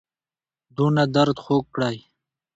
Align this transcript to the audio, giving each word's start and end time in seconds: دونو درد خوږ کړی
دونو 0.75 1.03
درد 1.15 1.37
خوږ 1.43 1.65
کړی 1.75 1.97